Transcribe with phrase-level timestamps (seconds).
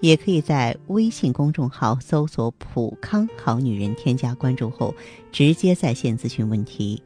[0.00, 4.94] 也可以在微信公众号搜索“普康好女人”，添加关注后
[5.32, 7.02] 直接在线咨询问题。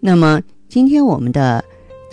[0.00, 1.64] 那么今天我们的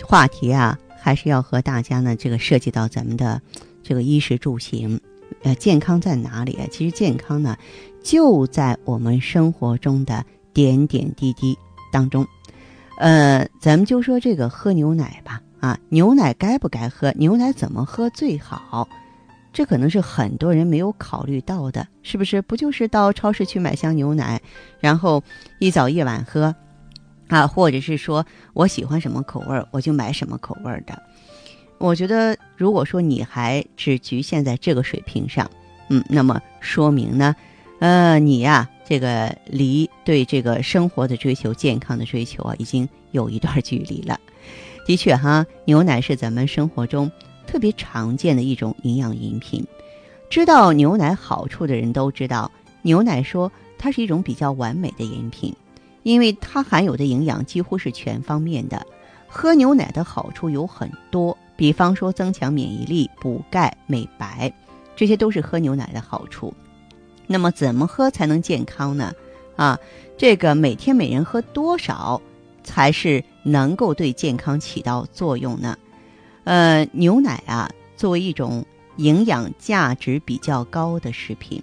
[0.04, 3.40] 话题啊，还是要和大家呢，这个涉及到咱们的
[3.82, 5.00] 这个衣食住行，
[5.42, 6.66] 呃，健康在哪里啊？
[6.70, 7.56] 其实健康呢，
[8.02, 11.56] 就在我们生活中的点点滴滴
[11.92, 12.26] 当中。
[12.98, 17.12] 呃，咱们就说这个喝牛奶吧，啊，牛奶该不该喝？
[17.12, 18.88] 牛奶怎么喝最好？
[19.56, 22.42] 这可能是很多人没有考虑到的，是不是？
[22.42, 24.38] 不就是到超市去买箱牛奶，
[24.80, 25.24] 然后
[25.60, 26.54] 一早一晚喝？
[27.28, 31.02] 啊，或者是说我喜欢什么口味儿，我就买什么口味儿的。
[31.78, 35.50] 我觉得，如果说你还只局限在这个水平上，
[35.88, 37.34] 嗯，那么说明呢，
[37.80, 44.20] 呃，你呀，这个离对这个生活的追求、健康的追求啊，已经有一段距离了。
[44.84, 47.10] 的确哈，牛奶是咱们生活中
[47.46, 49.66] 特别常见的一种营养饮品。
[50.28, 52.50] 知道牛奶好处的人都知道，
[52.82, 55.54] 牛奶说它是一种比较完美的饮品。
[56.02, 58.86] 因为它含有的营养几乎是全方面的，
[59.26, 64.52] 喝牛奶的好处有很多，比方说增强免疫力、补钙、美白，
[64.94, 66.54] 这些都是喝牛奶的好处。
[67.26, 69.12] 那么怎么喝才能健康呢？
[69.56, 69.76] 啊，
[70.16, 72.22] 这个每天每人喝多少
[72.62, 75.76] 才是能够对健康起到作用呢？
[76.46, 78.64] 呃，牛奶啊，作为一种
[78.96, 81.60] 营养价值比较高的食品，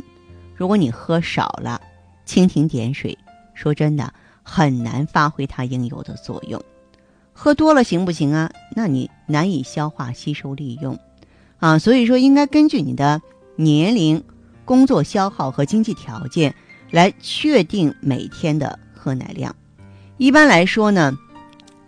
[0.56, 1.82] 如果你喝少了，
[2.28, 3.18] 蜻蜓点水，
[3.56, 4.14] 说真的。
[4.46, 6.62] 很难发挥它应有的作用，
[7.32, 8.52] 喝多了行不行啊？
[8.76, 11.00] 那你难以消化吸收利用，
[11.60, 13.22] 啊，所以说应该根据你的
[13.56, 14.22] 年龄、
[14.66, 16.54] 工作消耗和经济条件
[16.92, 19.56] 来确定每天的喝奶量。
[20.18, 21.18] 一般来说呢，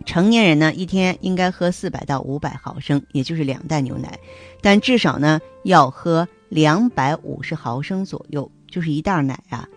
[0.04, 4.20] 成年人呢一天应该喝四百到五百毫升，也就是两袋牛奶，
[4.62, 9.68] 但至少呢要喝两百五十毫升左右，就是一袋奶啊。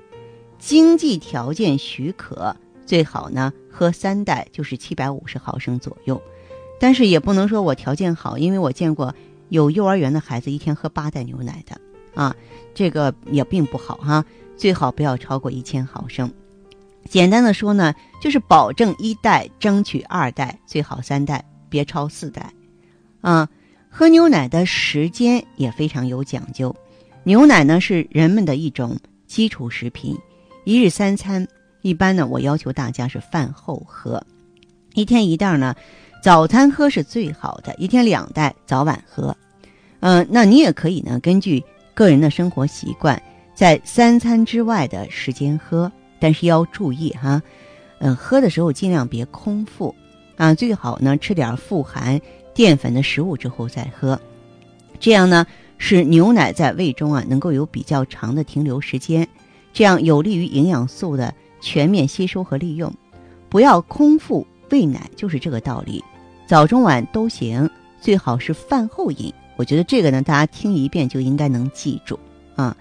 [0.59, 2.57] 经济条件许可。
[2.85, 6.23] 最好呢，喝三袋就是七百五十毫升左右，
[6.81, 9.15] 但是也不能说我条件好，因为我见过
[9.51, 11.79] 有幼儿园的孩子一天喝八袋牛奶的
[12.15, 12.35] 啊，
[12.73, 14.25] 这个也并不好哈。
[14.57, 16.33] 最好不要超过一千毫升。
[17.09, 22.53] 简单的说呢，就是保证一袋，争取二袋，最好三袋，别超四袋。
[23.21, 23.49] 啊，
[23.91, 26.75] 喝牛奶的时间也非常有讲究。
[27.25, 30.17] 牛奶呢是人们的一种基础食品，
[30.65, 31.47] 一日三餐。
[31.83, 34.23] 一般呢，我要求大家是饭后喝，
[34.95, 35.75] 一天一袋呢，
[36.23, 39.35] 早餐喝是最好的，一天两袋，早晚喝。
[40.01, 41.63] 嗯，那你也可以呢，根据
[41.95, 43.21] 个人的生活习惯，
[43.55, 47.43] 在三餐之外的时间喝，但是要注意哈，
[47.99, 49.95] 嗯，喝的时候尽量别空腹
[50.37, 52.21] 啊，最好呢吃点富含
[52.55, 54.21] 淀粉的食物之后再喝，
[55.01, 55.47] 这样呢
[55.79, 59.29] 使牛奶在胃中啊能够有比较长的停留时间，
[59.73, 61.35] 这样有利于营养素的。
[61.61, 62.95] 全面吸收和利用，
[63.49, 66.05] 不要空腹喂奶，就是这个道理。
[66.47, 67.69] 早中晚都行，
[68.01, 69.35] 最好是饭后饮。
[69.57, 72.17] 我觉得这个呢，大家听一遍就应该能记住
[72.55, 72.77] 啊。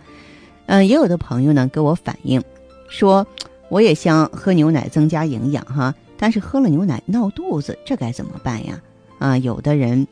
[0.67, 2.39] 嗯，也有的朋友呢给我反映
[2.87, 3.25] 说，
[3.69, 8.81] 我也想喝牛奶增加营养哈，但是喝了牛奶闹肚子，这该怎么办呀？
[9.19, 10.07] 啊，有的人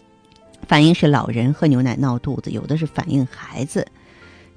[0.68, 3.86] 反映是老人喝牛奶闹肚子，有的是反映孩子，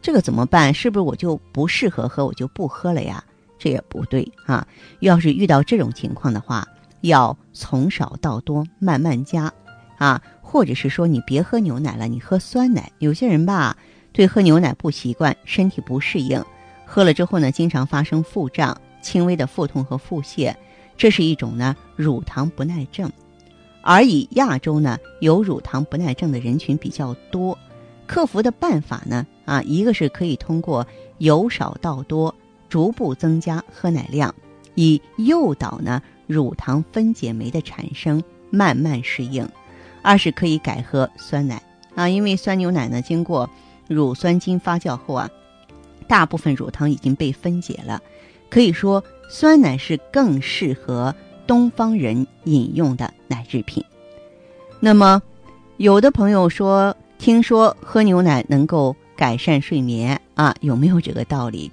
[0.00, 0.72] 这个怎么办？
[0.72, 3.22] 是不是我就不适合喝，我就不喝了呀？
[3.58, 4.64] 这也不对啊！
[5.00, 6.64] 要是遇到这种情况的话，
[7.00, 9.52] 要从少到多，慢慢加，
[9.96, 12.92] 啊，或者是说你别喝牛奶了，你喝酸奶。
[12.98, 13.76] 有些人吧，
[14.12, 16.40] 对喝牛奶不习惯，身体不适应，
[16.90, 20.54] 喝了之后呢，经常发生腹胀、轻微的腹痛和腹泻，
[20.96, 23.12] 这是一种呢乳糖不耐症。
[23.82, 27.56] 而以亚洲呢有乳糖不耐症的人群比较多，
[28.06, 30.86] 克服的办法呢，啊，一个是可以通过
[31.18, 32.34] 由少到多。
[32.70, 34.34] 逐步增加喝奶量，
[34.74, 39.48] 以诱导呢乳糖分解酶的产生，慢慢适应。
[40.02, 41.62] 二是可以改喝酸奶
[41.94, 43.48] 啊，因为酸牛奶呢经过
[43.88, 45.30] 乳酸菌发酵后啊，
[46.08, 48.02] 大部分乳糖已经被分解了，
[48.48, 51.14] 可以说酸奶是更适合
[51.46, 53.84] 东方人饮用的奶制品。
[54.80, 55.22] 那么，
[55.76, 61.70] 有的朋友说，听说喝牛奶能够改善睡眠啊，有没有这个道理？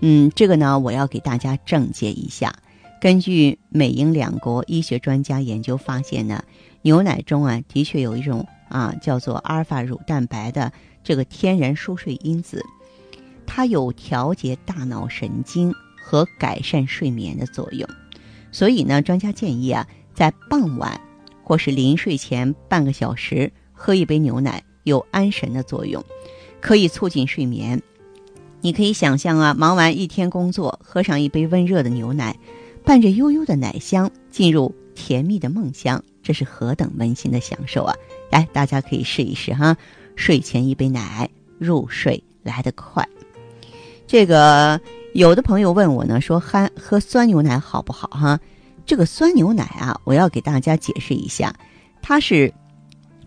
[0.00, 2.54] 嗯，这个呢，我要给大家正解一下。
[3.00, 6.42] 根据美英两国医学专家研究发现呢，
[6.82, 10.72] 牛奶中啊的确有一种啊叫做阿尔法乳蛋白的
[11.04, 12.64] 这个天然疏睡因子，
[13.56, 17.88] 它有调节大脑神经和改善睡眠的作用。
[18.52, 21.00] 所以呢，专家建议啊，在傍晚
[21.42, 26.04] 或是临睡前半个小时喝一杯牛奶，有安神的作用，
[26.60, 27.82] 可以促进睡眠。
[28.60, 32.36] 你可以想象啊，忙完一天工作，喝上一杯温热的牛奶。
[32.84, 37.96] 伴着悠悠的奶香，进入甜蜜的梦乡，这是何等温馨的享受啊！
[38.30, 39.78] 来，大家可以试一试哈。
[40.14, 43.08] 睡前一杯奶，入睡来得快。
[44.06, 44.80] 这个
[45.14, 48.38] 有的朋友问我呢，说喝喝酸牛奶好不好哈？
[48.84, 51.54] 这个酸牛奶啊，我要给大家解释一下，
[52.00, 52.52] 它是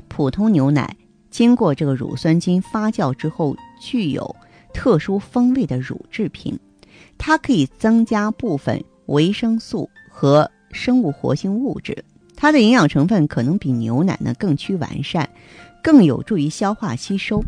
[0.07, 0.95] 普通牛奶
[1.29, 4.35] 经过这个乳酸菌发酵之后，具有
[4.73, 6.57] 特殊风味的乳制品，
[7.17, 8.83] 它可以增加部分。
[9.09, 12.05] 维生素和生物活性物质，
[12.35, 15.27] 它的营养成分可能比牛奶呢更趋完善，
[15.81, 17.43] 更有助于消化吸收。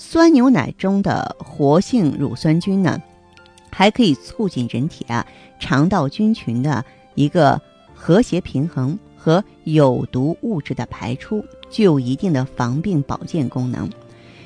[0.00, 3.02] 酸牛奶中的活性乳酸菌呢，
[3.68, 5.26] 还可以促进人体啊
[5.58, 6.84] 肠道菌群的
[7.16, 7.60] 一个
[7.96, 13.90] 和谐平衡和有毒物质的排出，具有一定的防病保健功能。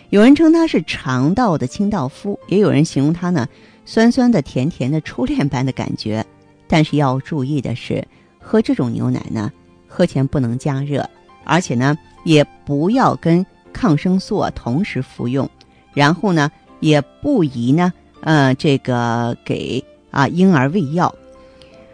[0.08, 3.46] 有人称它是肠道的清道夫，也有人形容它呢
[3.84, 6.24] 酸酸的、甜甜的、初恋般的感觉。
[6.66, 8.02] 但是要注意的是，
[8.40, 9.52] 喝这种牛奶呢，
[9.86, 11.06] 喝前不能加热，
[11.44, 11.94] 而且呢，
[12.24, 15.48] 也不要跟抗生素同时服用，
[15.92, 21.12] 然后呢，也不宜呢，呃，这个给啊婴儿喂药。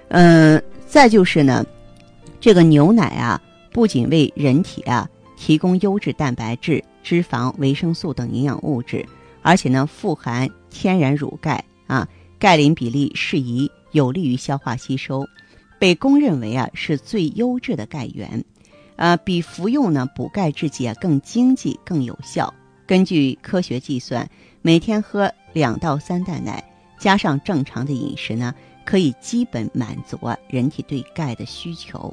[0.09, 1.65] 嗯，再就是呢，
[2.41, 3.41] 这个牛奶啊，
[3.73, 9.07] 不仅为人体啊提供优质蛋白质、脂肪、维生素等营养物质，
[9.43, 12.09] 而且呢，富含天然乳钙啊，
[12.39, 13.71] 钙磷比例适宜。
[13.93, 15.27] 有利于消化吸收，
[15.79, 18.45] 被公认为啊是最优质的钙源，
[18.99, 22.53] 呃，比服用呢补钙制剂啊更经济、更有效。
[22.85, 24.29] 根据科学计算，
[24.61, 26.65] 每天喝两到三袋奶，
[26.99, 28.53] 加上正常的饮食呢，
[28.85, 32.12] 可以基本满足啊人体对钙的需求。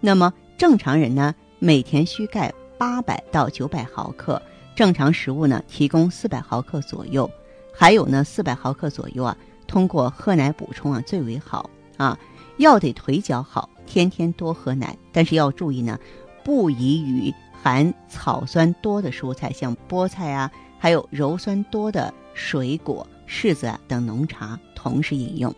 [0.00, 4.40] 那么正常人呢，每天需钙八百到九百毫克，
[4.76, 7.30] 正常食物呢提供四百毫克左右，
[7.72, 9.34] 还有呢四百毫克左右啊。
[9.66, 12.18] 通过喝奶补充啊最为好啊，
[12.58, 14.96] 要得腿脚好，天天多喝奶。
[15.12, 15.98] 但是要注意呢，
[16.44, 17.32] 不宜与
[17.62, 25.54] 含草酸多的蔬菜，像菠菜啊，还有鞣酸多的水果、柿子啊等浓茶同时饮用。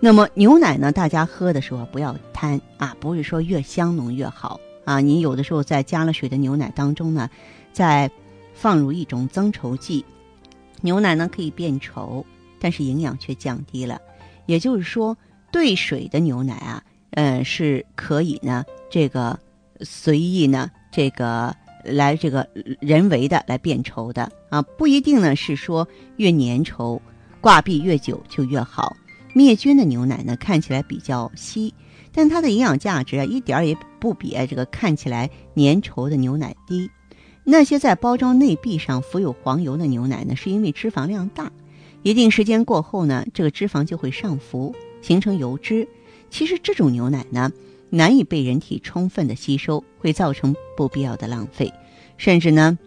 [0.00, 5.00] 那么牛奶呢，大家喝的时候不要贪啊，不是说越香浓越好啊。
[5.00, 7.28] 你有的时候在加了水的牛奶当中呢，
[7.72, 8.10] 再
[8.54, 10.04] 放入一种增稠剂，
[10.80, 12.24] 牛奶呢可以变稠。
[12.60, 14.00] 但是营养却降低了，
[14.46, 15.16] 也就是说，
[15.52, 19.38] 兑水的牛奶啊，呃，是可以呢，这个
[19.80, 22.46] 随意呢，这个来这个
[22.80, 27.00] 人为的来变稠的啊，不一定呢是说越粘稠
[27.40, 28.94] 挂壁越久就越好。
[29.34, 31.72] 灭菌的牛奶呢，看起来比较稀，
[32.12, 36.90] 但它的营养价值啊，一点儿也不比这个看起来粘稠的牛奶低。
[37.44, 41.50] 那些在包装内壁上浮有黄油的牛奶呢，是因为脂肪量大。
[42.02, 45.88] 一定时间过后呢，这个脂肪就会上浮，形成油脂。
[46.30, 47.50] 其实这种牛奶呢，
[47.90, 51.72] 难以被人体充分的吸收，会造成不必要的浪费。
[52.16, 52.78] 甚至呢，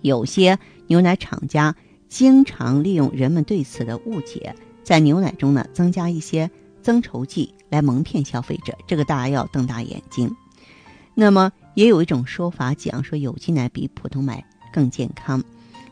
[0.00, 1.74] 有些牛奶厂家
[2.08, 6.50] 经常利用人们对此的误解，在牛奶中呢增加一些
[6.80, 8.76] 增稠剂来蒙骗消费者。
[8.86, 10.34] 这个大家要瞪大眼睛。
[11.14, 15.42] 那么也有一种说法讲说，有机奶比普通奶更健康。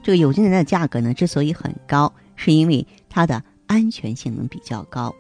[0.03, 2.13] 这个有机奶的价格呢，之所以很高。
[2.43, 5.15] 是因为它的安全性能比较高，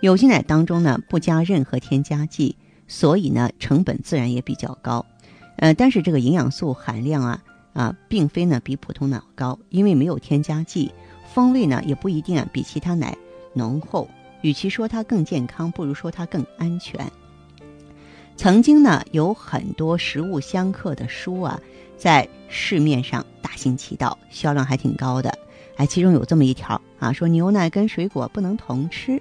[0.00, 5.04] 有机奶当中呢不加任何添加剂，所以呢成本自然也比较高。
[5.56, 10.92] 呃，但是这个营养素含量啊啊，并非呢比普通奶高，因为没有添加剂，
[11.32, 13.16] 风味呢也不一定啊比其他奶
[13.54, 14.08] 浓厚。
[14.42, 17.10] 与其说它更健康，不如说它更安全。
[18.36, 21.58] 曾经呢有很多食物相克的书啊，
[21.96, 25.36] 在市面上大行其道，销量还挺高的。
[25.76, 29.20] 哎，其中有这么一条啊，说牛奶跟水果不能同吃，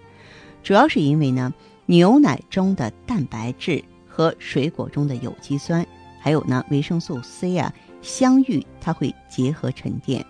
[0.65, 1.53] 主要是因为呢，
[1.85, 5.85] 牛奶中的蛋白质和水果中的有机酸，
[6.19, 10.25] 还有呢维生素 C 啊相遇，它会结合沉淀，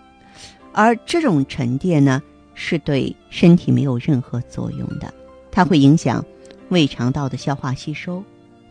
[0.74, 2.22] 而这种沉淀呢
[2.54, 5.13] 是对身体没有任何作用的，
[5.54, 6.24] 它会影响
[6.68, 8.22] 胃肠道的消化吸收，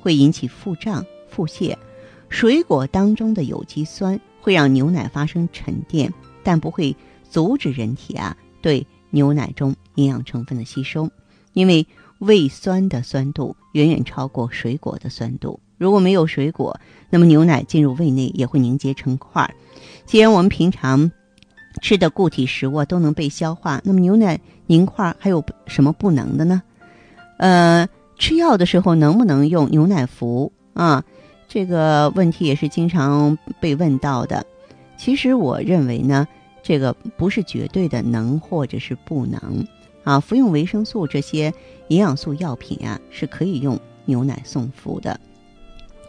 [0.01, 1.75] 会引起腹胀、腹泻。
[2.29, 6.95] 水果当中的有机酸会让牛奶发生沉淀，但不会。
[7.31, 11.11] 阻止人体啊对牛奶中营养成分的吸收，
[11.55, 11.85] 因为
[12.19, 15.59] 胃酸的酸度远远超过水果的酸度。
[15.79, 16.79] 如果没有水果，
[17.11, 19.53] 那么牛奶进入胃内也会凝结成块儿。
[20.07, 21.11] 既然我们平常
[21.83, 26.63] 吃的固体食物都能被消化，那么牛奶凝块还有什么不能的呢？
[27.39, 31.03] 呃，吃药的时候能不能用牛奶服啊？
[31.49, 34.45] 这个问题也是经常被问到的。
[34.97, 36.27] 其实我认为呢，
[36.63, 39.67] 这个不是绝对的能或者是不能
[40.05, 40.21] 啊。
[40.21, 41.53] 服用维生素这些
[41.89, 45.19] 营养素药品啊，是可以用牛奶送服的。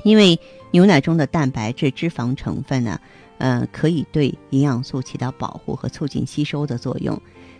[0.03, 2.99] 因为牛奶中的蛋白质、脂肪成分呢，
[3.39, 7.19] 呃，可以对营养素起到保护和促进吸收的作用，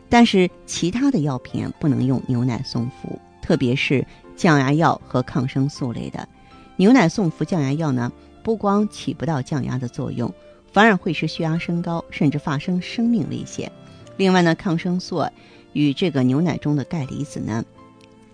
[0.10, 6.28] 但是其他的药品不能用牛奶送服，特别是降压药和抗生素类的。
[6.76, 8.12] 牛奶送服降压药呢，
[8.44, 10.32] 不光起不到降压的作用，
[10.72, 13.72] 反而会使血压升高，甚至发生生命危险。
[14.18, 15.26] 另外呢，抗生素
[15.76, 17.64] 与这个牛奶中的钙离子呢，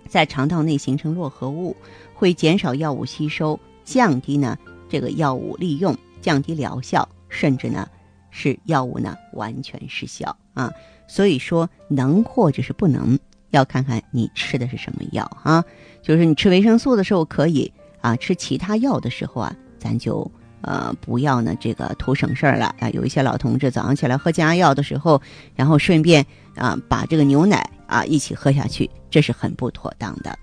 [0.08, 1.76] 在肠道内形成络合物，
[2.14, 3.60] 会减少药物吸收。
[3.84, 4.58] 降低呢
[4.88, 7.90] 这个药物利用，降低疗效，甚至呢
[8.30, 10.72] 是药物呢完全失效啊。
[11.08, 13.18] 所以说能或者是不能，
[13.50, 15.66] 要看看你吃的是什么药啊。
[16.04, 20.32] 就是你吃维生素的时候可以啊，吃其他药的时候啊，咱就
[20.62, 22.90] 呃不要呢这个图省事儿了啊。
[22.92, 25.22] 有一些老同志早上起来喝降压药的时候，
[25.56, 26.26] 然后顺便
[26.56, 30.38] 啊把这个牛奶啊一起喝下去，这是很不妥当的。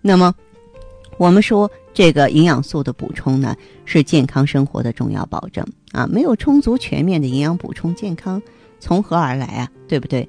[0.00, 0.34] 那么。
[1.18, 5.62] 我们说这个营养素的补充呢，是健康生活的重要保证
[5.92, 6.06] 啊！
[6.06, 8.40] 没有充足全面的营养补充，健康
[8.78, 9.70] 从何而来啊？
[9.86, 10.26] 对不对？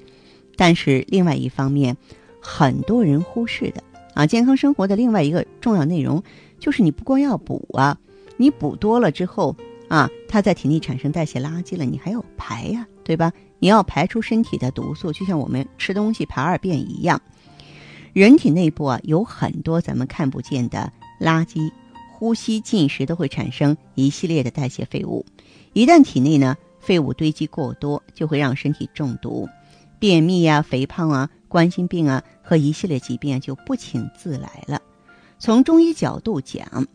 [0.58, 1.96] 但是另外一方面，
[2.42, 3.82] 很多人忽视的
[4.16, 6.22] 啊，健康生活的另外一个重要内容，
[6.60, 7.98] 就是你不光要补啊，
[8.42, 9.56] 你补多了之后
[9.88, 13.32] 啊，它在体内产生代谢垃圾了，你还要排呀，对吧？
[13.60, 17.22] 你要排出身体的毒素，就像我们吃东西排二便一样。
[18.14, 21.72] 人体内部啊有很多咱们看不见的垃圾，
[22.14, 25.24] 呼吸、进食都会产生一系列的代谢废物。
[25.74, 29.48] 一旦体内呢废物堆积过多，就会让身体中毒，
[30.00, 34.82] 便秘啊、肥胖啊、冠心病啊和一系列疾病就不请自来了。
[35.38, 36.88] 从中医角度讲，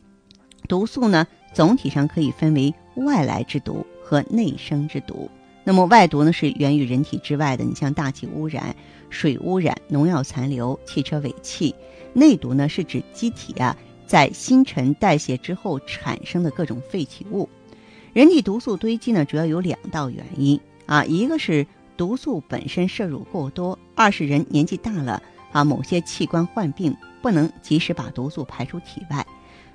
[0.66, 5.30] 毒素呢总体上可以分为外来之毒和内生之毒。
[5.64, 8.76] 那么外毒呢是源于人体之外的，你像大气污染。
[9.08, 11.72] 水污染、农药残留、汽车尾气；
[12.12, 17.48] 内毒呢，是指机体啊在新陈代谢之后产生的各种废弃物。
[18.12, 21.64] 人体毒素堆积呢，主要有两道原因啊，一个是
[21.96, 29.24] 毒素本身摄入过多，二是人年纪大了啊，某些器官患病，不能及时把毒素排出体外。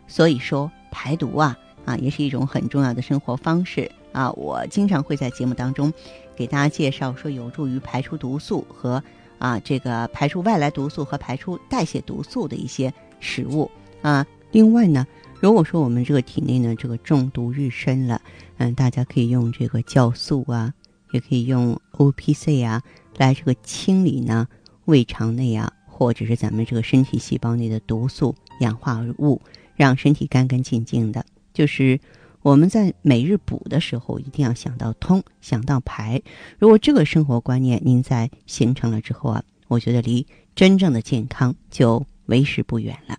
[0.08, 4.32] 所以说排毒啊啊，也是一种很重要的生活方式啊。
[4.34, 5.92] 我经常会在节目当中
[6.36, 9.04] 给大家介绍，说有助于排出毒素和。
[9.40, 13.72] 啊，这个排出外来毒素和排出代谢毒素的一些食物
[14.04, 14.24] 啊。
[14.52, 15.08] 另外呢，
[15.40, 18.22] 如果说我们这个体内呢这个中毒日深了，
[18.58, 20.72] 嗯，大家可以用这个酵素啊，
[21.12, 22.84] 也可以用 O P C 啊
[23.18, 24.48] 来这个清理呢
[24.86, 29.42] 胃肠内啊，或者是咱们这个身体细胞内的毒素氧化物，
[29.82, 31.26] 让身体干干净净的。
[31.54, 32.00] 就是。
[32.44, 36.20] 我们在每日补的时候，一定要想到通，想到排。
[36.58, 43.16] 如果这个生活观念您在形成了之后啊，我觉得离真正的健康就为时不远了。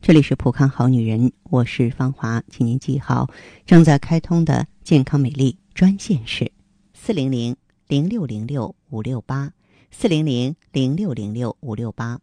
[0.00, 3.28] 这里是普康好女人，我是芳华，请您记好
[3.66, 6.50] 正在开通的健康美丽专线是
[6.94, 7.54] 四零零
[7.88, 9.52] 零六零六五六八
[9.90, 12.18] 四零零零六零六五六八。